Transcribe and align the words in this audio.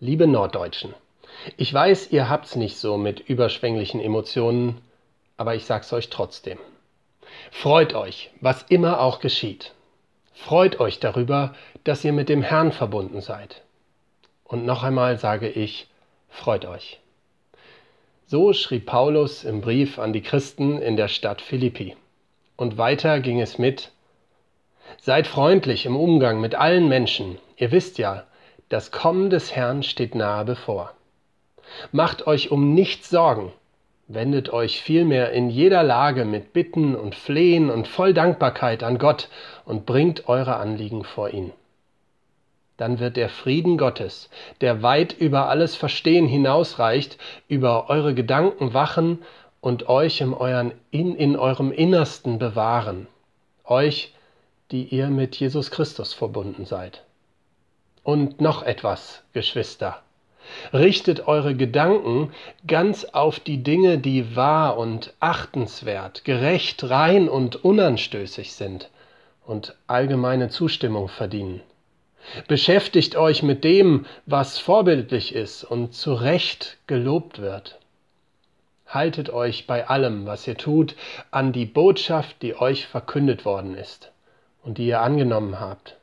Liebe 0.00 0.26
Norddeutschen, 0.26 0.92
ich 1.56 1.72
weiß, 1.72 2.10
ihr 2.10 2.28
habt's 2.28 2.56
nicht 2.56 2.78
so 2.78 2.96
mit 2.96 3.20
überschwänglichen 3.20 4.00
Emotionen, 4.00 4.80
aber 5.36 5.54
ich 5.54 5.66
sag's 5.66 5.92
euch 5.92 6.10
trotzdem. 6.10 6.58
Freut 7.52 7.94
euch, 7.94 8.30
was 8.40 8.64
immer 8.64 9.00
auch 9.00 9.20
geschieht. 9.20 9.72
Freut 10.32 10.80
euch 10.80 10.98
darüber, 10.98 11.54
dass 11.84 12.04
ihr 12.04 12.12
mit 12.12 12.28
dem 12.28 12.42
Herrn 12.42 12.72
verbunden 12.72 13.20
seid. 13.20 13.62
Und 14.42 14.66
noch 14.66 14.82
einmal 14.82 15.18
sage 15.18 15.48
ich, 15.48 15.88
freut 16.28 16.64
euch. 16.64 16.98
So 18.26 18.52
schrieb 18.52 18.86
Paulus 18.86 19.44
im 19.44 19.60
Brief 19.60 20.00
an 20.00 20.12
die 20.12 20.22
Christen 20.22 20.82
in 20.82 20.96
der 20.96 21.08
Stadt 21.08 21.40
Philippi. 21.40 21.96
Und 22.56 22.78
weiter 22.78 23.20
ging 23.20 23.40
es 23.40 23.58
mit, 23.58 23.92
Seid 25.00 25.26
freundlich 25.26 25.86
im 25.86 25.96
Umgang 25.96 26.40
mit 26.40 26.54
allen 26.54 26.88
Menschen. 26.88 27.38
Ihr 27.56 27.72
wisst 27.72 27.96
ja, 27.98 28.26
das 28.74 28.90
Kommen 28.90 29.30
des 29.30 29.54
Herrn 29.54 29.84
steht 29.84 30.16
nahe 30.16 30.44
bevor. 30.44 30.94
Macht 31.92 32.26
euch 32.26 32.50
um 32.50 32.74
nichts 32.74 33.08
Sorgen, 33.08 33.52
wendet 34.08 34.52
euch 34.52 34.82
vielmehr 34.82 35.30
in 35.30 35.48
jeder 35.48 35.84
Lage 35.84 36.24
mit 36.24 36.52
Bitten 36.52 36.96
und 36.96 37.14
Flehen 37.14 37.70
und 37.70 37.86
voll 37.86 38.12
Dankbarkeit 38.12 38.82
an 38.82 38.98
Gott 38.98 39.28
und 39.64 39.86
bringt 39.86 40.28
eure 40.28 40.56
Anliegen 40.56 41.04
vor 41.04 41.30
ihn. 41.30 41.52
Dann 42.76 42.98
wird 42.98 43.16
der 43.16 43.28
Frieden 43.28 43.78
Gottes, 43.78 44.28
der 44.60 44.82
weit 44.82 45.12
über 45.12 45.48
alles 45.48 45.76
Verstehen 45.76 46.26
hinausreicht, 46.26 47.16
über 47.46 47.88
eure 47.90 48.12
Gedanken 48.12 48.74
wachen 48.74 49.22
und 49.60 49.88
euch 49.88 50.20
in, 50.20 50.34
euren, 50.34 50.72
in, 50.90 51.14
in 51.14 51.36
eurem 51.36 51.70
Innersten 51.70 52.40
bewahren, 52.40 53.06
euch, 53.64 54.12
die 54.72 54.82
ihr 54.82 55.10
mit 55.10 55.36
Jesus 55.36 55.70
Christus 55.70 56.12
verbunden 56.12 56.64
seid. 56.64 57.04
Und 58.04 58.40
noch 58.40 58.62
etwas, 58.62 59.22
Geschwister. 59.32 60.00
Richtet 60.72 61.26
eure 61.26 61.54
Gedanken 61.54 62.32
ganz 62.66 63.04
auf 63.06 63.40
die 63.40 63.62
Dinge, 63.62 63.98
die 63.98 64.36
wahr 64.36 64.76
und 64.76 65.14
achtenswert, 65.18 66.24
gerecht, 66.24 66.84
rein 66.88 67.28
und 67.28 67.64
unanstößig 67.64 68.52
sind 68.52 68.90
und 69.46 69.74
allgemeine 69.86 70.50
Zustimmung 70.50 71.08
verdienen. 71.08 71.62
Beschäftigt 72.46 73.16
euch 73.16 73.42
mit 73.42 73.64
dem, 73.64 74.06
was 74.26 74.58
vorbildlich 74.58 75.34
ist 75.34 75.64
und 75.64 75.94
zu 75.94 76.14
Recht 76.14 76.78
gelobt 76.86 77.40
wird. 77.40 77.78
Haltet 78.86 79.30
euch 79.30 79.66
bei 79.66 79.88
allem, 79.88 80.26
was 80.26 80.46
ihr 80.46 80.56
tut, 80.56 80.94
an 81.30 81.52
die 81.52 81.66
Botschaft, 81.66 82.42
die 82.42 82.54
euch 82.54 82.86
verkündet 82.86 83.44
worden 83.44 83.74
ist 83.74 84.12
und 84.62 84.78
die 84.78 84.86
ihr 84.86 85.00
angenommen 85.00 85.58
habt. 85.58 85.96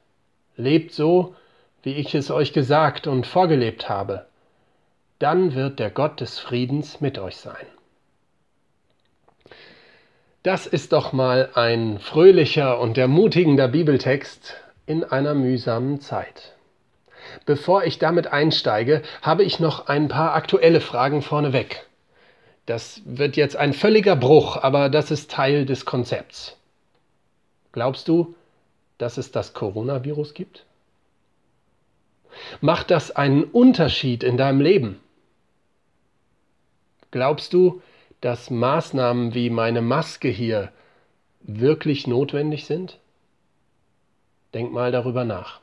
Lebt 0.57 0.93
so, 0.93 1.35
wie 1.83 1.93
ich 1.93 2.13
es 2.15 2.31
euch 2.31 2.53
gesagt 2.53 3.07
und 3.07 3.25
vorgelebt 3.25 3.89
habe. 3.89 4.25
Dann 5.19 5.55
wird 5.55 5.79
der 5.79 5.89
Gott 5.89 6.19
des 6.21 6.39
Friedens 6.39 7.01
mit 7.01 7.19
euch 7.19 7.37
sein. 7.37 7.65
Das 10.43 10.65
ist 10.65 10.91
doch 10.91 11.13
mal 11.13 11.49
ein 11.53 11.99
fröhlicher 11.99 12.79
und 12.79 12.97
ermutigender 12.97 13.67
Bibeltext 13.67 14.55
in 14.87 15.03
einer 15.03 15.35
mühsamen 15.35 16.01
Zeit. 16.01 16.55
Bevor 17.45 17.83
ich 17.83 17.99
damit 17.99 18.27
einsteige, 18.27 19.03
habe 19.21 19.43
ich 19.43 19.59
noch 19.59 19.87
ein 19.87 20.07
paar 20.07 20.33
aktuelle 20.33 20.81
Fragen 20.81 21.21
vorneweg. 21.21 21.85
Das 22.65 23.01
wird 23.05 23.37
jetzt 23.37 23.55
ein 23.55 23.73
völliger 23.73 24.15
Bruch, 24.15 24.57
aber 24.57 24.89
das 24.89 25.11
ist 25.11 25.29
Teil 25.29 25.65
des 25.65 25.85
Konzepts. 25.85 26.57
Glaubst 27.71 28.07
du, 28.07 28.35
dass 28.97 29.17
es 29.17 29.31
das 29.31 29.53
Coronavirus 29.53 30.33
gibt? 30.33 30.65
Macht 32.61 32.91
das 32.91 33.11
einen 33.11 33.43
Unterschied 33.43 34.23
in 34.23 34.37
deinem 34.37 34.61
Leben? 34.61 34.99
Glaubst 37.11 37.53
du, 37.53 37.81
dass 38.21 38.49
Maßnahmen 38.49 39.33
wie 39.33 39.49
meine 39.49 39.81
Maske 39.81 40.29
hier 40.29 40.71
wirklich 41.41 42.07
notwendig 42.07 42.65
sind? 42.65 42.99
Denk 44.53 44.71
mal 44.71 44.91
darüber 44.91 45.25
nach. 45.25 45.59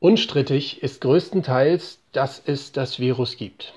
Unstrittig 0.00 0.82
ist 0.82 1.00
größtenteils, 1.00 2.00
dass 2.12 2.42
es 2.44 2.72
das 2.72 2.98
Virus 2.98 3.36
gibt 3.36 3.74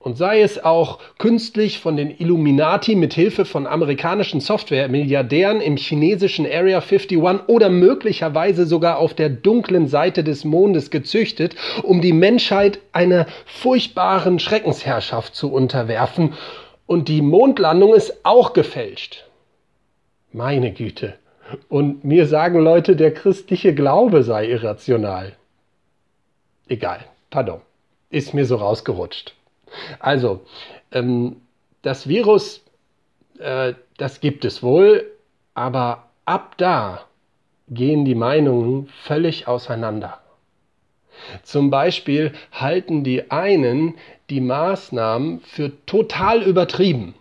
und 0.00 0.16
sei 0.16 0.42
es 0.42 0.64
auch 0.64 1.00
künstlich 1.18 1.80
von 1.80 1.96
den 1.96 2.10
Illuminati 2.16 2.94
mit 2.94 3.14
Hilfe 3.14 3.44
von 3.44 3.66
amerikanischen 3.66 4.40
Software-Milliardären 4.40 5.60
im 5.60 5.76
chinesischen 5.76 6.46
Area 6.46 6.78
51 6.78 7.18
oder 7.48 7.68
möglicherweise 7.68 8.64
sogar 8.64 8.98
auf 8.98 9.14
der 9.14 9.28
dunklen 9.28 9.88
Seite 9.88 10.22
des 10.22 10.44
Mondes 10.44 10.90
gezüchtet, 10.90 11.56
um 11.82 12.00
die 12.00 12.12
Menschheit 12.12 12.78
einer 12.92 13.26
furchtbaren 13.44 14.38
Schreckensherrschaft 14.38 15.34
zu 15.34 15.52
unterwerfen. 15.52 16.34
Und 16.86 17.08
die 17.08 17.20
Mondlandung 17.20 17.94
ist 17.94 18.24
auch 18.24 18.52
gefälscht. 18.52 19.24
Meine 20.32 20.72
Güte. 20.72 21.14
Und 21.68 22.04
mir 22.04 22.26
sagen 22.26 22.60
Leute, 22.60 22.94
der 22.94 23.12
christliche 23.12 23.74
Glaube 23.74 24.22
sei 24.22 24.46
irrational. 24.48 25.32
Egal, 26.68 27.00
pardon, 27.30 27.62
ist 28.10 28.34
mir 28.34 28.44
so 28.44 28.56
rausgerutscht. 28.56 29.34
Also, 29.98 30.40
ähm, 30.92 31.36
das 31.82 32.08
Virus, 32.08 32.64
äh, 33.38 33.74
das 33.96 34.20
gibt 34.20 34.44
es 34.44 34.62
wohl, 34.62 35.06
aber 35.54 36.08
ab 36.24 36.54
da 36.56 37.04
gehen 37.68 38.04
die 38.04 38.14
Meinungen 38.14 38.88
völlig 39.02 39.48
auseinander. 39.48 40.20
Zum 41.42 41.70
Beispiel 41.70 42.32
halten 42.52 43.04
die 43.04 43.30
einen 43.30 43.94
die 44.30 44.40
Maßnahmen 44.40 45.40
für 45.40 45.72
total 45.86 46.42
übertrieben. 46.42 47.14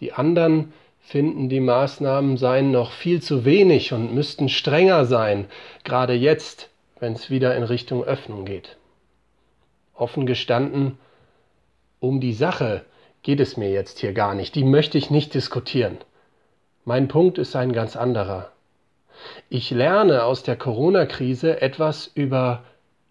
Die 0.00 0.12
anderen 0.12 0.72
finden, 1.00 1.48
die 1.48 1.60
Maßnahmen 1.60 2.36
seien 2.36 2.70
noch 2.70 2.92
viel 2.92 3.22
zu 3.22 3.44
wenig 3.44 3.92
und 3.92 4.14
müssten 4.14 4.48
strenger 4.48 5.06
sein, 5.06 5.46
gerade 5.82 6.12
jetzt, 6.12 6.68
wenn 7.00 7.14
es 7.14 7.30
wieder 7.30 7.56
in 7.56 7.62
Richtung 7.62 8.04
Öffnung 8.04 8.44
geht. 8.44 8.76
Offen 9.94 10.26
gestanden, 10.26 10.98
um 12.00 12.20
die 12.20 12.32
Sache 12.32 12.84
geht 13.22 13.40
es 13.40 13.56
mir 13.56 13.70
jetzt 13.70 13.98
hier 13.98 14.12
gar 14.12 14.34
nicht, 14.34 14.54
die 14.54 14.64
möchte 14.64 14.98
ich 14.98 15.10
nicht 15.10 15.34
diskutieren. 15.34 15.98
Mein 16.84 17.08
Punkt 17.08 17.38
ist 17.38 17.56
ein 17.56 17.72
ganz 17.72 17.96
anderer. 17.96 18.52
Ich 19.48 19.70
lerne 19.70 20.24
aus 20.24 20.42
der 20.42 20.56
Corona-Krise 20.56 21.60
etwas 21.60 22.10
über 22.14 22.64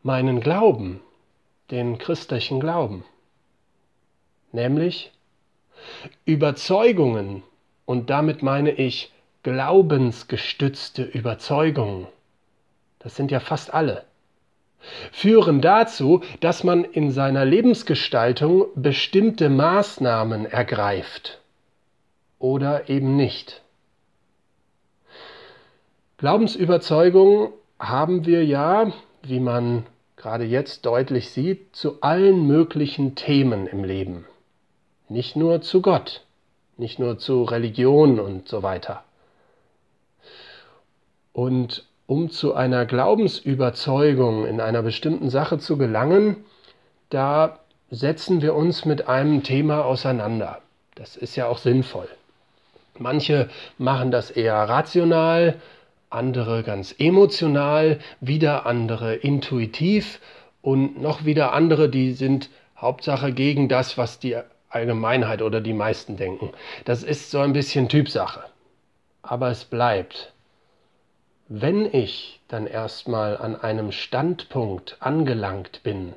meinen 0.03 0.39
Glauben, 0.39 1.01
den 1.69 1.97
christlichen 1.97 2.59
Glauben. 2.59 3.03
Nämlich 4.51 5.11
Überzeugungen, 6.25 7.43
und 7.85 8.09
damit 8.09 8.41
meine 8.41 8.71
ich 8.71 9.11
glaubensgestützte 9.43 11.03
Überzeugungen. 11.03 12.07
Das 12.99 13.15
sind 13.15 13.31
ja 13.31 13.39
fast 13.39 13.73
alle 13.73 14.05
führen 15.11 15.61
dazu, 15.61 16.21
dass 16.39 16.63
man 16.63 16.83
in 16.83 17.11
seiner 17.11 17.45
Lebensgestaltung 17.45 18.65
bestimmte 18.75 19.49
Maßnahmen 19.49 20.45
ergreift 20.45 21.39
oder 22.39 22.89
eben 22.89 23.15
nicht. 23.15 23.61
Glaubensüberzeugungen 26.17 27.49
haben 27.79 28.25
wir 28.25 28.43
ja, 28.43 28.91
wie 29.21 29.39
man 29.39 29.85
gerade 30.15 30.45
jetzt 30.45 30.85
deutlich 30.85 31.29
sieht, 31.29 31.75
zu 31.75 32.01
allen 32.01 32.47
möglichen 32.47 33.15
Themen 33.15 33.67
im 33.67 33.83
Leben. 33.83 34.25
Nicht 35.09 35.35
nur 35.35 35.61
zu 35.61 35.81
Gott, 35.81 36.25
nicht 36.75 36.97
nur 36.97 37.19
zu 37.19 37.43
Religion 37.43 38.19
und 38.19 38.47
so 38.47 38.63
weiter. 38.63 39.03
Und 41.33 41.86
um 42.07 42.29
zu 42.29 42.55
einer 42.55 42.85
Glaubensüberzeugung 42.85 44.47
in 44.47 44.61
einer 44.61 44.81
bestimmten 44.81 45.29
Sache 45.29 45.59
zu 45.59 45.77
gelangen, 45.77 46.37
da 47.09 47.59
setzen 47.91 48.41
wir 48.41 48.55
uns 48.55 48.85
mit 48.85 49.07
einem 49.07 49.43
Thema 49.43 49.85
auseinander. 49.85 50.61
Das 50.95 51.15
ist 51.15 51.35
ja 51.35 51.47
auch 51.47 51.57
sinnvoll. 51.57 52.07
Manche 52.97 53.49
machen 53.77 54.09
das 54.09 54.31
eher 54.31 54.55
rational, 54.55 55.55
andere 56.09 56.63
ganz 56.63 56.95
emotional, 56.97 57.99
wieder 58.21 58.65
andere 58.65 59.13
intuitiv 59.13 60.19
und 60.61 61.01
noch 61.01 61.25
wieder 61.25 61.53
andere, 61.53 61.89
die 61.89 62.13
sind 62.13 62.49
Hauptsache 62.77 63.31
gegen 63.33 63.67
das, 63.67 63.97
was 63.97 64.19
die 64.19 64.37
Allgemeinheit 64.69 65.41
oder 65.41 65.61
die 65.61 65.73
meisten 65.73 66.17
denken. 66.17 66.51
Das 66.85 67.03
ist 67.03 67.31
so 67.31 67.39
ein 67.39 67.53
bisschen 67.53 67.89
Typsache. 67.89 68.41
Aber 69.21 69.49
es 69.49 69.65
bleibt 69.65 70.33
wenn 71.47 71.85
ich 71.93 72.41
dann 72.47 72.67
erstmal 72.67 73.37
an 73.37 73.55
einem 73.55 73.91
Standpunkt 73.91 74.97
angelangt 74.99 75.83
bin, 75.83 76.13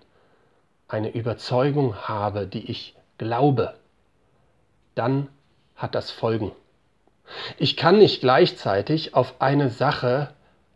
eine 0.89 1.11
Überzeugung 1.11 1.97
habe, 1.97 2.47
die 2.47 2.71
ich 2.71 2.95
glaube, 3.19 3.75
dann 4.95 5.29
hat 5.77 5.95
das 5.95 6.11
Folgen. 6.11 6.53
Ich 7.59 7.77
kann 7.77 7.99
nicht 7.99 8.21
gleichzeitig 8.21 9.15
auf 9.15 9.41
eine 9.41 9.71
Sache 9.71 10.35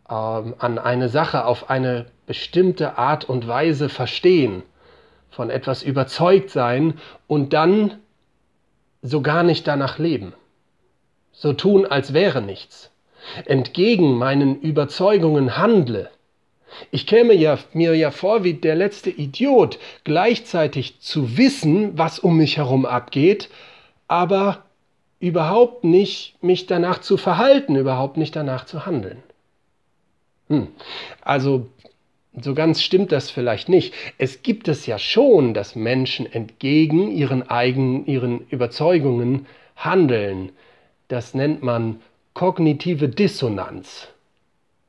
ähm, 0.08 0.54
an 0.58 0.78
eine 0.78 1.08
Sache 1.08 1.44
auf 1.44 1.70
eine 1.70 2.06
bestimmte 2.26 2.98
Art 2.98 3.24
und 3.24 3.48
Weise 3.48 3.88
verstehen, 3.88 4.62
von 5.30 5.50
etwas 5.50 5.82
überzeugt 5.82 6.50
sein 6.50 7.00
und 7.26 7.52
dann 7.52 7.98
so 9.02 9.20
gar 9.20 9.42
nicht 9.42 9.66
danach 9.66 9.98
leben. 9.98 10.32
So 11.32 11.52
tun, 11.52 11.86
als 11.86 12.12
wäre 12.12 12.40
nichts. 12.40 12.90
Entgegen 13.46 14.16
meinen 14.16 14.60
Überzeugungen 14.60 15.56
handle. 15.56 16.10
Ich 16.90 17.06
käme 17.06 17.34
ja, 17.34 17.58
mir 17.72 17.94
ja 17.94 18.10
vor 18.10 18.44
wie 18.44 18.54
der 18.54 18.74
letzte 18.74 19.10
Idiot, 19.10 19.78
gleichzeitig 20.02 21.00
zu 21.00 21.36
wissen, 21.36 21.96
was 21.96 22.18
um 22.18 22.36
mich 22.36 22.56
herum 22.56 22.84
abgeht, 22.86 23.48
aber 24.08 24.64
überhaupt 25.20 25.84
nicht 25.84 26.42
mich 26.42 26.66
danach 26.66 27.00
zu 27.00 27.16
verhalten, 27.16 27.76
überhaupt 27.76 28.16
nicht 28.16 28.34
danach 28.36 28.66
zu 28.66 28.86
handeln. 28.86 29.22
Hm. 30.48 30.68
Also 31.22 31.68
so 32.40 32.54
ganz 32.54 32.82
stimmt 32.82 33.12
das 33.12 33.30
vielleicht 33.30 33.68
nicht. 33.68 33.94
Es 34.18 34.42
gibt 34.42 34.68
es 34.68 34.86
ja 34.86 34.98
schon, 34.98 35.54
dass 35.54 35.76
Menschen 35.76 36.30
entgegen 36.30 37.10
ihren 37.12 37.48
eigenen, 37.48 38.06
ihren 38.06 38.46
Überzeugungen 38.48 39.46
handeln. 39.76 40.50
Das 41.08 41.34
nennt 41.34 41.62
man 41.62 42.00
kognitive 42.34 43.08
Dissonanz. 43.08 44.08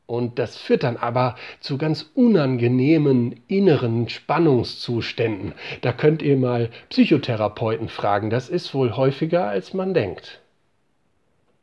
Und 0.07 0.37
das 0.37 0.57
führt 0.57 0.83
dann 0.83 0.97
aber 0.97 1.35
zu 1.59 1.77
ganz 1.77 2.11
unangenehmen 2.13 3.41
inneren 3.47 4.07
Spannungszuständen. 4.07 5.53
Da 5.81 5.93
könnt 5.93 6.21
ihr 6.21 6.37
mal 6.37 6.69
Psychotherapeuten 6.89 7.89
fragen. 7.89 8.29
Das 8.29 8.49
ist 8.49 8.73
wohl 8.75 8.95
häufiger, 8.95 9.47
als 9.47 9.73
man 9.73 9.95
denkt. 9.95 10.41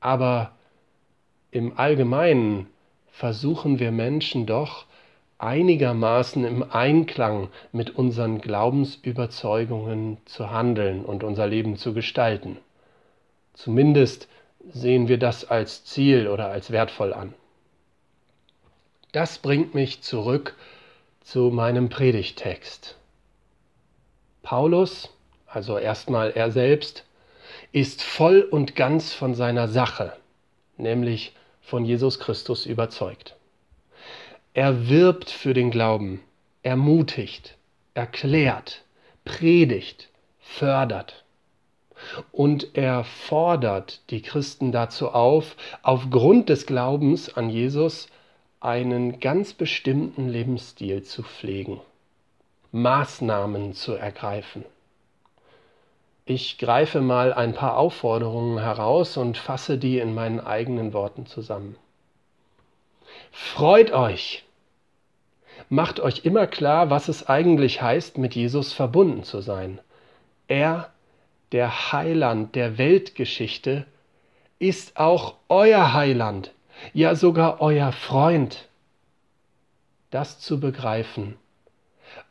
Aber 0.01 0.53
im 1.53 1.79
Allgemeinen 1.79 2.67
versuchen 3.13 3.79
wir 3.79 3.93
Menschen 3.93 4.47
doch 4.47 4.87
einigermaßen 5.39 6.45
im 6.45 6.65
Einklang 6.69 7.49
mit 7.73 7.91
unseren 7.91 8.41
Glaubensüberzeugungen 8.41 10.19
zu 10.25 10.51
handeln 10.51 11.05
und 11.05 11.23
unser 11.23 11.47
Leben 11.47 11.77
zu 11.77 11.95
gestalten. 11.95 12.59
Zumindest 13.55 14.29
sehen 14.71 15.09
wir 15.09 15.19
das 15.19 15.45
als 15.45 15.85
Ziel 15.85 16.29
oder 16.29 16.49
als 16.49 16.71
wertvoll 16.71 17.13
an. 17.13 17.35
Das 19.13 19.39
bringt 19.39 19.75
mich 19.75 20.03
zurück 20.03 20.57
zu 21.21 21.51
meinem 21.51 21.89
Predigtext. 21.89 22.97
Paulus, 24.43 25.11
also 25.47 25.79
erstmal 25.79 26.33
er 26.33 26.51
selbst, 26.51 27.05
ist 27.73 28.03
voll 28.03 28.41
und 28.41 28.75
ganz 28.75 29.13
von 29.13 29.35
seiner 29.35 29.69
Sache, 29.69 30.15
nämlich 30.77 31.35
von 31.61 31.85
Jesus 31.85 32.19
Christus 32.19 32.67
überzeugt. 32.67 33.37
Er 34.55 34.89
wirbt 34.89 35.31
für 35.31 35.55
den 35.55 35.71
Glauben, 35.71 36.21
ermutigt, 36.63 37.57
erklärt, 37.95 38.83
predigt, 39.25 40.09
fördert. 40.41 41.22
Und 42.31 42.77
er 42.77 43.05
fordert 43.05 44.01
die 44.11 44.23
Christen 44.23 44.73
dazu 44.73 45.11
auf, 45.11 45.57
aufgrund 45.83 46.49
des 46.49 46.67
Glaubens 46.67 47.35
an 47.35 47.51
Jesus 47.51 48.09
einen 48.61 49.19
ganz 49.21 49.53
bestimmten 49.53 50.29
Lebensstil 50.29 51.03
zu 51.03 51.23
pflegen, 51.23 51.81
Maßnahmen 52.71 53.75
zu 53.75 53.95
ergreifen. 53.95 54.65
Ich 56.25 56.59
greife 56.59 57.01
mal 57.01 57.33
ein 57.33 57.55
paar 57.55 57.77
Aufforderungen 57.77 58.59
heraus 58.61 59.17
und 59.17 59.37
fasse 59.37 59.79
die 59.79 59.99
in 59.99 60.15
meinen 60.15 60.39
eigenen 60.39 60.93
Worten 60.93 61.27
zusammen. 61.27 61.77
Freut 63.33 63.91
euch! 63.93 64.45
Macht 65.69 66.01
euch 66.01 66.25
immer 66.25 66.47
klar, 66.47 66.91
was 66.91 67.09
es 67.09 67.29
eigentlich 67.29 67.83
heißt, 67.83 68.19
mit 68.19 68.35
Jesus 68.35 68.73
verbunden 68.73 69.25
zu 69.25 69.41
sein. 69.41 69.81
Er, 70.47 70.92
der 71.53 71.93
Heiland 71.93 72.55
der 72.55 72.79
Weltgeschichte, 72.79 73.87
ist 74.59 74.97
auch 74.97 75.35
euer 75.49 75.93
Heiland, 75.93 76.53
ja 76.95 77.15
sogar 77.15 77.61
euer 77.61 77.93
Freund. 77.93 78.69
Das 80.11 80.41
zu 80.41 80.61
begreifen, 80.61 81.37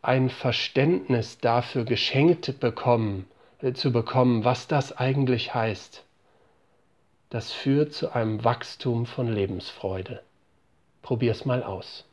ein 0.02 0.30
Verständnis 0.30 1.40
dafür 1.40 1.84
geschenkt 1.84 2.60
bekommen, 2.60 3.28
äh, 3.62 3.74
zu 3.74 3.92
bekommen, 3.92 4.44
was 4.44 4.68
das 4.68 4.98
eigentlich 4.98 5.54
heißt, 5.54 6.04
das 7.30 7.52
führt 7.52 7.94
zu 7.94 8.14
einem 8.14 8.44
Wachstum 8.44 9.06
von 9.06 9.28
Lebensfreude. 9.28 10.22
Probier's 11.02 11.46
mal 11.46 11.64
aus. 11.64 12.06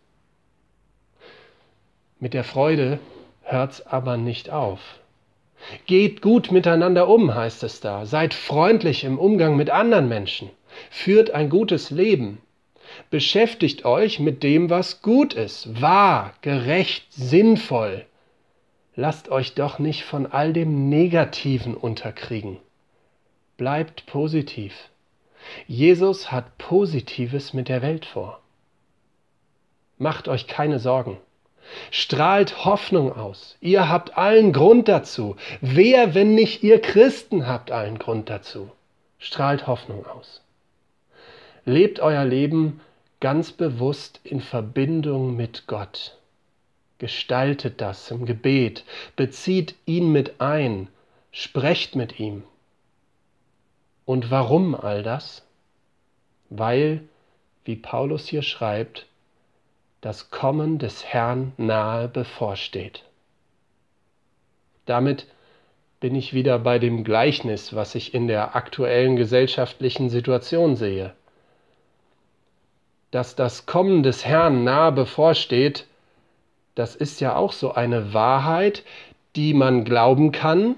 Mit 2.20 2.34
der 2.34 2.44
Freude 2.44 3.00
hört's 3.42 3.84
aber 3.86 4.16
nicht 4.16 4.50
auf. 4.50 4.80
Geht 5.86 6.22
gut 6.22 6.50
miteinander 6.50 7.08
um, 7.08 7.34
heißt 7.34 7.62
es 7.62 7.80
da. 7.80 8.06
Seid 8.06 8.34
freundlich 8.34 9.04
im 9.04 9.18
Umgang 9.18 9.56
mit 9.56 9.70
anderen 9.70 10.08
Menschen. 10.08 10.50
Führt 10.90 11.30
ein 11.30 11.50
gutes 11.50 11.90
Leben. 11.90 12.40
Beschäftigt 13.10 13.84
euch 13.84 14.18
mit 14.18 14.42
dem, 14.42 14.70
was 14.70 15.02
gut 15.02 15.34
ist, 15.34 15.80
wahr, 15.80 16.34
gerecht, 16.40 17.12
sinnvoll. 17.12 18.06
Lasst 18.94 19.28
euch 19.28 19.54
doch 19.54 19.78
nicht 19.78 20.04
von 20.04 20.26
all 20.26 20.52
dem 20.52 20.88
Negativen 20.88 21.74
unterkriegen. 21.74 22.58
Bleibt 23.56 24.06
positiv. 24.06 24.90
Jesus 25.66 26.32
hat 26.32 26.58
Positives 26.58 27.52
mit 27.52 27.68
der 27.68 27.82
Welt 27.82 28.04
vor. 28.04 28.40
Macht 29.98 30.28
euch 30.28 30.46
keine 30.46 30.78
Sorgen. 30.78 31.18
Strahlt 31.90 32.64
Hoffnung 32.64 33.12
aus. 33.12 33.56
Ihr 33.60 33.88
habt 33.88 34.16
allen 34.16 34.52
Grund 34.52 34.88
dazu. 34.88 35.36
Wer, 35.60 36.14
wenn 36.14 36.34
nicht 36.34 36.62
ihr 36.62 36.80
Christen, 36.80 37.46
habt 37.46 37.70
allen 37.70 37.98
Grund 37.98 38.30
dazu. 38.30 38.70
Strahlt 39.18 39.66
Hoffnung 39.66 40.06
aus. 40.06 40.42
Lebt 41.64 42.00
euer 42.00 42.24
Leben 42.24 42.80
ganz 43.20 43.52
bewusst 43.52 44.20
in 44.24 44.40
Verbindung 44.40 45.36
mit 45.36 45.66
Gott. 45.66 46.16
Gestaltet 46.98 47.80
das 47.80 48.10
im 48.10 48.26
Gebet, 48.26 48.84
bezieht 49.16 49.74
ihn 49.86 50.10
mit 50.10 50.40
ein, 50.40 50.88
sprecht 51.30 51.94
mit 51.94 52.18
ihm. 52.18 52.42
Und 54.04 54.30
warum 54.30 54.74
all 54.74 55.02
das? 55.02 55.44
Weil, 56.50 57.02
wie 57.64 57.76
Paulus 57.76 58.26
hier 58.26 58.42
schreibt, 58.42 59.06
das 60.00 60.30
Kommen 60.30 60.78
des 60.78 61.04
Herrn 61.04 61.52
nahe 61.56 62.08
bevorsteht. 62.08 63.04
Damit 64.86 65.26
bin 66.00 66.14
ich 66.14 66.32
wieder 66.32 66.58
bei 66.58 66.78
dem 66.78 67.04
Gleichnis, 67.04 67.74
was 67.74 67.94
ich 67.94 68.14
in 68.14 68.28
der 68.28 68.54
aktuellen 68.54 69.16
gesellschaftlichen 69.16 70.10
Situation 70.10 70.76
sehe 70.76 71.14
dass 73.10 73.36
das 73.36 73.66
Kommen 73.66 74.02
des 74.02 74.24
Herrn 74.24 74.64
nahe 74.64 74.92
bevorsteht, 74.92 75.86
das 76.74 76.94
ist 76.94 77.20
ja 77.20 77.36
auch 77.36 77.52
so 77.52 77.72
eine 77.72 78.12
Wahrheit, 78.12 78.84
die 79.34 79.54
man 79.54 79.84
glauben 79.84 80.32
kann 80.32 80.76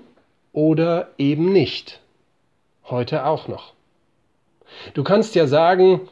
oder 0.53 1.09
eben 1.19 1.53
nicht. 1.53 2.01
Heute 2.85 3.27
auch 3.27 3.49
noch. 3.49 3.73
Du 4.95 5.03
kannst 5.05 5.35
ja 5.35 5.47
sagen, 5.47 6.09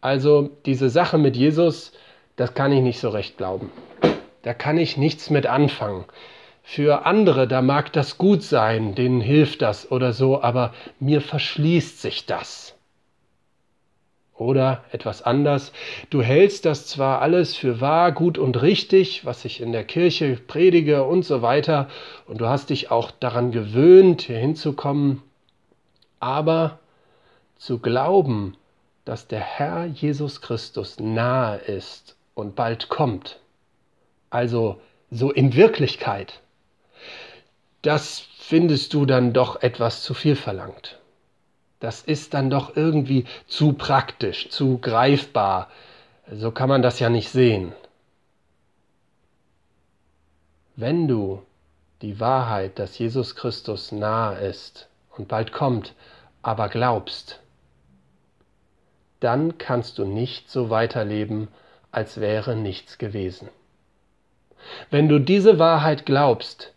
also 0.00 0.50
diese 0.66 0.90
Sache 0.90 1.18
mit 1.18 1.36
Jesus, 1.36 1.92
das 2.36 2.54
kann 2.54 2.72
ich 2.72 2.80
nicht 2.82 2.98
so 2.98 3.10
recht 3.10 3.36
glauben. 3.36 3.70
Da 4.42 4.54
kann 4.54 4.78
ich 4.78 4.96
nichts 4.96 5.30
mit 5.30 5.46
anfangen. 5.46 6.04
Für 6.62 7.06
andere, 7.06 7.48
da 7.48 7.60
mag 7.60 7.92
das 7.92 8.18
gut 8.18 8.42
sein, 8.42 8.94
denen 8.94 9.20
hilft 9.20 9.62
das 9.62 9.90
oder 9.90 10.12
so, 10.12 10.42
aber 10.42 10.72
mir 11.00 11.20
verschließt 11.20 12.00
sich 12.00 12.26
das. 12.26 12.74
Oder 14.34 14.84
etwas 14.90 15.22
anders, 15.22 15.72
du 16.10 16.22
hältst 16.22 16.64
das 16.64 16.86
zwar 16.86 17.20
alles 17.20 17.54
für 17.54 17.80
wahr, 17.80 18.12
gut 18.12 18.38
und 18.38 18.62
richtig, 18.62 19.24
was 19.24 19.44
ich 19.44 19.60
in 19.60 19.72
der 19.72 19.84
Kirche 19.84 20.36
predige 20.36 21.04
und 21.04 21.24
so 21.24 21.42
weiter, 21.42 21.88
und 22.26 22.40
du 22.40 22.46
hast 22.46 22.70
dich 22.70 22.90
auch 22.90 23.10
daran 23.10 23.52
gewöhnt, 23.52 24.22
hier 24.22 24.38
hinzukommen, 24.38 25.22
aber 26.18 26.78
zu 27.56 27.78
glauben, 27.78 28.56
dass 29.04 29.28
der 29.28 29.40
Herr 29.40 29.84
Jesus 29.86 30.40
Christus 30.40 30.98
nahe 30.98 31.58
ist 31.58 32.16
und 32.34 32.54
bald 32.54 32.88
kommt, 32.88 33.38
also 34.30 34.80
so 35.10 35.30
in 35.30 35.54
Wirklichkeit, 35.54 36.40
das 37.82 38.20
findest 38.38 38.94
du 38.94 39.06
dann 39.06 39.32
doch 39.32 39.62
etwas 39.62 40.02
zu 40.02 40.14
viel 40.14 40.36
verlangt 40.36 40.98
das 41.82 42.00
ist 42.00 42.32
dann 42.32 42.48
doch 42.48 42.76
irgendwie 42.76 43.24
zu 43.48 43.72
praktisch, 43.72 44.48
zu 44.50 44.78
greifbar. 44.78 45.68
So 46.30 46.52
kann 46.52 46.68
man 46.68 46.80
das 46.80 47.00
ja 47.00 47.10
nicht 47.10 47.28
sehen. 47.28 47.72
Wenn 50.76 51.08
du 51.08 51.42
die 52.00 52.20
Wahrheit, 52.20 52.78
dass 52.78 52.98
Jesus 52.98 53.34
Christus 53.34 53.90
nahe 53.90 54.38
ist 54.46 54.88
und 55.16 55.26
bald 55.26 55.52
kommt, 55.52 55.94
aber 56.40 56.68
glaubst, 56.68 57.40
dann 59.18 59.58
kannst 59.58 59.98
du 59.98 60.04
nicht 60.04 60.48
so 60.48 60.70
weiterleben, 60.70 61.48
als 61.92 62.20
wäre 62.20 62.56
nichts 62.56 62.98
gewesen. 62.98 63.48
Wenn 64.90 65.08
du 65.08 65.18
diese 65.20 65.58
Wahrheit 65.58 66.06
glaubst, 66.06 66.72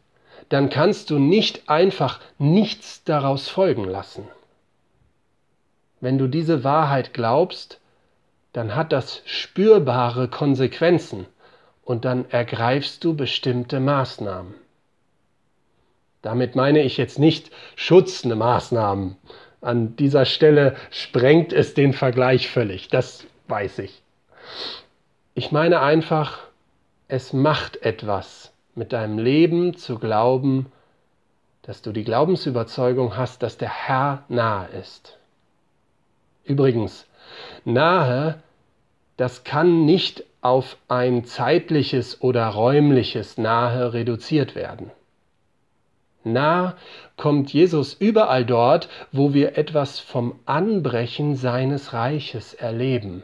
dann 0.49 0.69
kannst 0.69 1.09
du 1.09 1.17
nicht 1.17 1.69
einfach 1.69 2.19
nichts 2.37 3.03
daraus 3.03 3.49
folgen 3.49 3.85
lassen. 3.85 4.27
Wenn 6.01 6.17
du 6.17 6.27
diese 6.27 6.63
Wahrheit 6.63 7.13
glaubst, 7.13 7.79
dann 8.53 8.75
hat 8.75 8.91
das 8.91 9.21
spürbare 9.25 10.27
Konsequenzen 10.27 11.25
und 11.83 12.05
dann 12.05 12.29
ergreifst 12.29 13.03
du 13.03 13.15
bestimmte 13.15 13.79
Maßnahmen. 13.79 14.53
Damit 16.21 16.55
meine 16.55 16.81
ich 16.81 16.97
jetzt 16.97 17.19
nicht 17.19 17.51
schutzende 17.75 18.35
Maßnahmen. 18.35 19.15
An 19.61 19.95
dieser 19.95 20.25
Stelle 20.25 20.75
sprengt 20.89 21.53
es 21.53 21.73
den 21.73 21.93
Vergleich 21.93 22.49
völlig, 22.49 22.87
das 22.87 23.25
weiß 23.47 23.79
ich. 23.79 24.01
Ich 25.37 25.51
meine 25.51 25.81
einfach, 25.81 26.39
es 27.09 27.33
macht 27.33 27.81
etwas 27.81 28.53
mit 28.73 28.93
deinem 28.93 29.19
Leben 29.19 29.75
zu 29.75 29.99
glauben, 29.99 30.71
dass 31.61 31.81
du 31.81 31.91
die 31.91 32.05
Glaubensüberzeugung 32.05 33.17
hast, 33.17 33.43
dass 33.43 33.57
der 33.57 33.69
Herr 33.69 34.23
nahe 34.29 34.69
ist. 34.69 35.17
Übrigens, 36.45 37.05
nahe, 37.65 38.41
das 39.17 39.43
kann 39.43 39.83
nicht 39.83 40.23
auf 40.39 40.77
ein 40.87 41.25
zeitliches 41.25 42.21
oder 42.21 42.47
räumliches 42.47 43.37
Nahe 43.37 43.91
reduziert 43.91 44.55
werden. 44.55 44.89
Nah 46.23 46.77
kommt 47.17 47.51
Jesus 47.51 47.93
überall 47.93 48.45
dort, 48.45 48.87
wo 49.11 49.33
wir 49.33 49.57
etwas 49.57 49.99
vom 49.99 50.39
Anbrechen 50.45 51.35
seines 51.35 51.91
Reiches 51.91 52.53
erleben. 52.53 53.23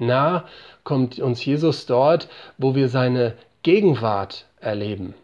Nah 0.00 0.46
kommt 0.84 1.18
uns 1.18 1.44
Jesus 1.44 1.86
dort, 1.86 2.28
wo 2.56 2.74
wir 2.74 2.88
seine 2.88 3.34
Gegenwart 3.62 4.46
erleben. 4.60 5.14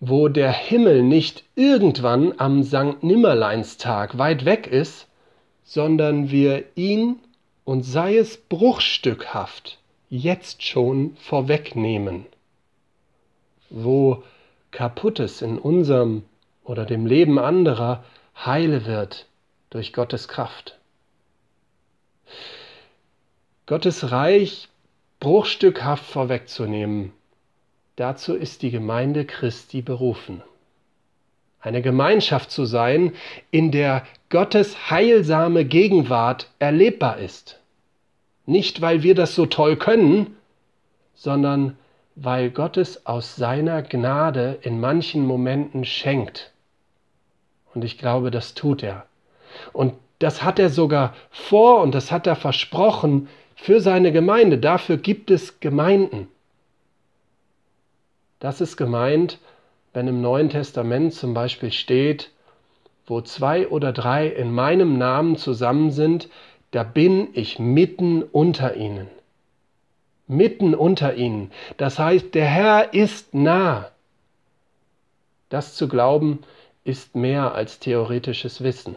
Wo 0.00 0.28
der 0.28 0.52
Himmel 0.52 1.02
nicht 1.02 1.44
irgendwann 1.54 2.34
am 2.38 2.62
Sankt 2.62 3.02
Nimmerleinstag 3.02 4.18
weit 4.18 4.44
weg 4.44 4.66
ist, 4.66 5.06
sondern 5.64 6.30
wir 6.30 6.64
ihn 6.76 7.18
und 7.64 7.82
sei 7.82 8.16
es 8.16 8.36
bruchstückhaft 8.36 9.78
jetzt 10.08 10.62
schon 10.62 11.16
vorwegnehmen. 11.16 12.26
Wo 13.70 14.22
Kaputtes 14.70 15.42
in 15.42 15.58
unserem 15.58 16.22
oder 16.64 16.84
dem 16.84 17.06
Leben 17.06 17.38
anderer 17.38 18.04
heile 18.44 18.86
wird 18.86 19.26
durch 19.70 19.92
Gottes 19.92 20.28
Kraft. 20.28 20.78
Gottes 23.68 24.12
Reich 24.12 24.68
bruchstückhaft 25.18 26.04
vorwegzunehmen, 26.04 27.12
dazu 27.96 28.36
ist 28.36 28.62
die 28.62 28.70
Gemeinde 28.70 29.24
Christi 29.24 29.82
berufen. 29.82 30.40
Eine 31.60 31.82
Gemeinschaft 31.82 32.52
zu 32.52 32.64
sein, 32.64 33.12
in 33.50 33.72
der 33.72 34.06
Gottes 34.28 34.88
heilsame 34.88 35.64
Gegenwart 35.64 36.48
erlebbar 36.60 37.18
ist. 37.18 37.58
Nicht, 38.44 38.82
weil 38.82 39.02
wir 39.02 39.16
das 39.16 39.34
so 39.34 39.46
toll 39.46 39.74
können, 39.74 40.36
sondern 41.14 41.76
weil 42.14 42.50
Gott 42.50 42.76
es 42.76 43.04
aus 43.04 43.34
seiner 43.34 43.82
Gnade 43.82 44.60
in 44.62 44.78
manchen 44.78 45.26
Momenten 45.26 45.84
schenkt. 45.84 46.52
Und 47.74 47.84
ich 47.84 47.98
glaube, 47.98 48.30
das 48.30 48.54
tut 48.54 48.84
er. 48.84 49.06
Und 49.72 49.94
das 50.20 50.44
hat 50.44 50.60
er 50.60 50.70
sogar 50.70 51.14
vor 51.32 51.82
und 51.82 51.96
das 51.96 52.12
hat 52.12 52.28
er 52.28 52.36
versprochen 52.36 53.28
für 53.56 53.80
seine 53.80 54.12
Gemeinde. 54.12 54.58
Dafür 54.58 54.98
gibt 54.98 55.30
es 55.30 55.58
Gemeinden. 55.58 56.28
Das 58.38 58.60
ist 58.60 58.76
gemeint, 58.76 59.38
wenn 59.92 60.06
im 60.06 60.20
Neuen 60.20 60.50
Testament 60.50 61.14
zum 61.14 61.34
Beispiel 61.34 61.72
steht, 61.72 62.30
wo 63.06 63.20
zwei 63.22 63.66
oder 63.68 63.92
drei 63.92 64.28
in 64.28 64.52
meinem 64.52 64.98
Namen 64.98 65.36
zusammen 65.36 65.90
sind, 65.90 66.28
da 66.70 66.82
bin 66.82 67.28
ich 67.32 67.58
mitten 67.58 68.22
unter 68.22 68.76
ihnen. 68.76 69.08
Mitten 70.26 70.74
unter 70.74 71.14
ihnen. 71.14 71.50
Das 71.76 71.98
heißt, 71.98 72.34
der 72.34 72.46
Herr 72.46 72.92
ist 72.92 73.32
nah. 73.32 73.90
Das 75.48 75.76
zu 75.76 75.88
glauben 75.88 76.40
ist 76.84 77.14
mehr 77.14 77.54
als 77.54 77.78
theoretisches 77.78 78.62
Wissen. 78.62 78.96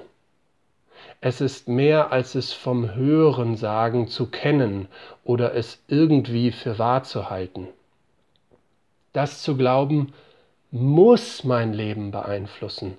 Es 1.22 1.42
ist 1.42 1.68
mehr 1.68 2.12
als 2.12 2.36
es 2.36 2.54
vom 2.54 2.96
Hören 2.96 3.58
sagen 3.58 4.08
zu 4.08 4.28
kennen 4.28 4.88
oder 5.24 5.54
es 5.54 5.84
irgendwie 5.88 6.52
für 6.52 6.80
wahr 6.80 7.04
zu 7.04 7.30
halten. 7.30 7.68
Das 9.12 9.42
zu 9.42 9.58
glauben 9.58 10.14
muss 10.72 11.44
mein 11.44 11.74
Leben 11.74 12.12
beeinflussen, 12.12 12.98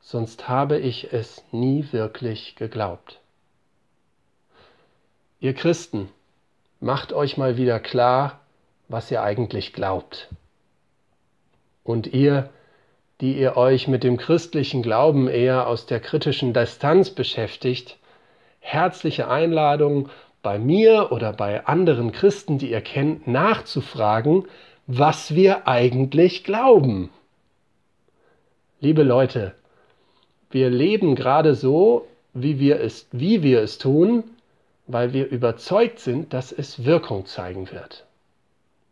sonst 0.00 0.48
habe 0.48 0.78
ich 0.78 1.12
es 1.12 1.44
nie 1.52 1.86
wirklich 1.92 2.56
geglaubt. 2.56 3.20
Ihr 5.40 5.54
Christen, 5.54 6.10
macht 6.80 7.12
euch 7.12 7.36
mal 7.36 7.56
wieder 7.56 7.80
klar, 7.80 8.40
was 8.88 9.10
ihr 9.10 9.22
eigentlich 9.22 9.72
glaubt. 9.72 10.28
Und 11.82 12.08
ihr, 12.08 12.50
die 13.20 13.38
ihr 13.38 13.56
euch 13.56 13.88
mit 13.88 14.04
dem 14.04 14.16
christlichen 14.16 14.82
Glauben 14.82 15.28
eher 15.28 15.66
aus 15.66 15.86
der 15.86 16.00
kritischen 16.00 16.52
Distanz 16.52 17.10
beschäftigt, 17.10 17.98
herzliche 18.60 19.28
Einladung, 19.28 20.08
bei 20.42 20.58
mir 20.58 21.10
oder 21.10 21.32
bei 21.32 21.66
anderen 21.66 22.12
Christen, 22.12 22.58
die 22.58 22.70
ihr 22.70 22.82
kennt, 22.82 23.26
nachzufragen, 23.26 24.44
was 24.86 25.34
wir 25.34 25.66
eigentlich 25.66 26.44
glauben. 26.44 27.10
Liebe 28.80 29.02
Leute, 29.02 29.54
wir 30.50 30.68
leben 30.68 31.14
gerade 31.14 31.54
so, 31.54 32.06
wie 32.34 32.60
wir 32.60 32.80
es, 32.80 33.08
wie 33.10 33.42
wir 33.42 33.62
es 33.62 33.78
tun, 33.78 34.24
weil 34.86 35.12
wir 35.14 35.28
überzeugt 35.28 35.98
sind, 35.98 36.34
dass 36.34 36.52
es 36.52 36.84
Wirkung 36.84 37.24
zeigen 37.24 37.70
wird. 37.70 38.04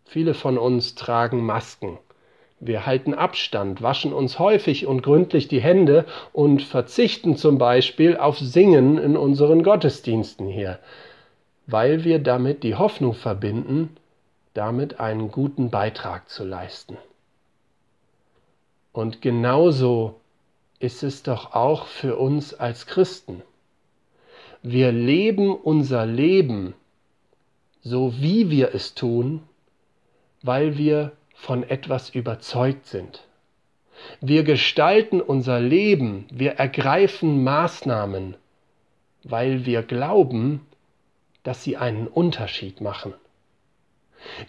Viele 0.06 0.32
von 0.32 0.56
uns 0.56 0.94
tragen 0.94 1.44
Masken. 1.44 1.98
Wir 2.64 2.86
halten 2.86 3.12
Abstand, 3.12 3.82
waschen 3.82 4.12
uns 4.12 4.38
häufig 4.38 4.86
und 4.86 5.02
gründlich 5.02 5.48
die 5.48 5.60
Hände 5.60 6.06
und 6.32 6.62
verzichten 6.62 7.36
zum 7.36 7.58
Beispiel 7.58 8.16
auf 8.16 8.38
Singen 8.38 8.98
in 8.98 9.16
unseren 9.16 9.64
Gottesdiensten 9.64 10.46
hier, 10.46 10.78
weil 11.66 12.04
wir 12.04 12.20
damit 12.20 12.62
die 12.62 12.76
Hoffnung 12.76 13.14
verbinden, 13.14 13.96
damit 14.54 15.00
einen 15.00 15.32
guten 15.32 15.70
Beitrag 15.70 16.28
zu 16.28 16.44
leisten. 16.44 16.98
Und 18.92 19.22
genauso 19.22 20.20
ist 20.78 21.02
es 21.02 21.24
doch 21.24 21.54
auch 21.54 21.86
für 21.86 22.14
uns 22.14 22.54
als 22.54 22.86
Christen. 22.86 23.42
Wir 24.62 24.92
leben 24.92 25.52
unser 25.52 26.06
Leben 26.06 26.74
so, 27.82 28.14
wie 28.20 28.50
wir 28.50 28.72
es 28.72 28.94
tun, 28.94 29.42
weil 30.42 30.78
wir 30.78 31.10
von 31.42 31.68
etwas 31.68 32.10
überzeugt 32.10 32.86
sind. 32.86 33.24
Wir 34.20 34.44
gestalten 34.44 35.20
unser 35.20 35.58
Leben, 35.58 36.24
wir 36.30 36.52
ergreifen 36.52 37.42
Maßnahmen, 37.42 38.36
weil 39.24 39.66
wir 39.66 39.82
glauben, 39.82 40.64
dass 41.42 41.64
sie 41.64 41.76
einen 41.76 42.06
Unterschied 42.06 42.80
machen. 42.80 43.12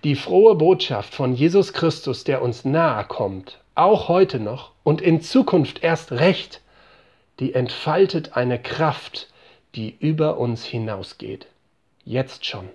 Die 0.03 0.13
frohe 0.13 0.53
Botschaft 0.53 1.15
von 1.15 1.33
Jesus 1.33 1.73
Christus, 1.73 2.25
der 2.25 2.43
uns 2.43 2.63
nahe 2.63 3.05
kommt, 3.05 3.59
auch 3.73 4.07
heute 4.07 4.39
noch 4.39 4.73
und 4.83 5.01
in 5.01 5.19
Zukunft 5.19 5.83
erst 5.83 6.11
recht, 6.11 6.61
die 7.39 7.55
entfaltet 7.55 8.37
eine 8.37 8.61
Kraft, 8.61 9.33
die 9.73 9.95
über 9.99 10.37
uns 10.37 10.63
hinausgeht. 10.63 11.47
Jetzt 12.05 12.45
schon. 12.45 12.69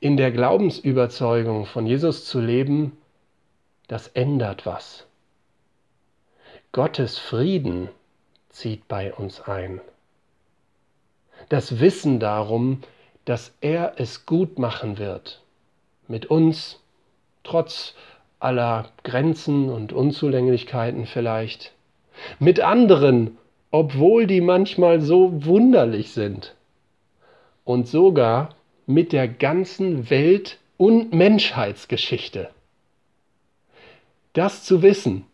In 0.00 0.16
der 0.16 0.30
Glaubensüberzeugung 0.30 1.66
von 1.66 1.84
Jesus 1.84 2.24
zu 2.24 2.40
leben, 2.40 2.96
das 3.88 4.06
ändert 4.06 4.64
was. 4.64 5.08
Gottes 6.70 7.18
Frieden 7.18 7.88
zieht 8.48 8.86
bei 8.86 9.12
uns 9.12 9.40
ein. 9.40 9.80
Das 11.48 11.80
Wissen 11.80 12.20
darum, 12.20 12.82
dass 13.24 13.52
er 13.60 13.94
es 13.96 14.24
gut 14.24 14.60
machen 14.60 14.98
wird, 14.98 15.42
mit 16.06 16.26
uns, 16.26 16.80
trotz 17.42 17.96
aller 18.38 18.90
Grenzen 19.02 19.68
und 19.68 19.92
Unzulänglichkeiten 19.92 21.06
vielleicht, 21.06 21.72
mit 22.38 22.60
anderen, 22.60 23.36
obwohl 23.72 24.28
die 24.28 24.42
manchmal 24.42 25.00
so 25.00 25.44
wunderlich 25.44 26.12
sind. 26.12 26.54
Und 27.64 27.88
sogar 27.88 28.54
mit 28.88 29.12
der 29.12 29.28
ganzen 29.28 30.08
Welt- 30.08 30.58
und 30.78 31.12
Menschheitsgeschichte. 31.12 32.48
Das 34.32 34.64
zu 34.64 34.80
wissen, 34.80 35.26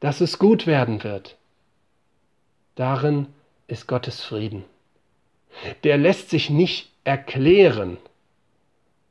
dass 0.00 0.20
es 0.20 0.40
gut 0.40 0.66
werden 0.66 1.04
wird, 1.04 1.36
darin 2.74 3.28
ist 3.68 3.86
Gottes 3.86 4.22
Frieden. 4.22 4.64
Der 5.84 5.98
lässt 5.98 6.30
sich 6.30 6.50
nicht 6.50 6.90
erklären, 7.04 7.96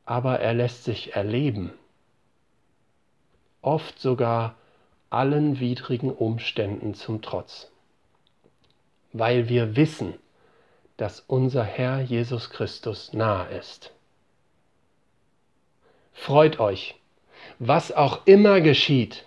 aber 0.06 0.40
er 0.40 0.54
lässt 0.54 0.84
sich 0.84 1.16
erleben. 1.16 1.72
Oft 3.62 3.98
sogar 3.98 4.56
allen 5.10 5.62
widrigen 5.62 6.12
Umständen 6.12 6.96
zum 6.96 7.22
Trotz. 7.22 7.72
Weil 9.14 9.48
wir 9.48 9.78
wissen, 9.78 10.16
dass 11.00 11.22
unser 11.22 11.64
Herr 11.64 12.02
Jesus 12.02 12.50
Christus 12.50 13.14
nahe 13.14 13.48
ist. 13.58 13.94
Freut 16.12 16.60
euch, 16.60 16.96
was 17.58 17.94
auch 17.94 18.26
immer 18.26 18.60
geschieht, 18.60 19.26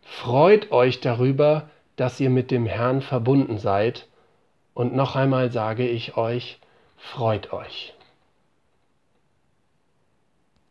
freut 0.00 0.72
euch 0.72 1.00
darüber, 1.00 1.68
dass 1.96 2.18
ihr 2.18 2.30
mit 2.30 2.50
dem 2.50 2.64
Herrn 2.64 3.02
verbunden 3.02 3.58
seid. 3.58 4.08
Und 4.72 4.94
noch 4.94 5.14
einmal 5.14 5.52
sage 5.52 5.86
ich 5.86 6.16
euch, 6.16 6.58
freut 6.96 7.52
euch. 7.52 7.92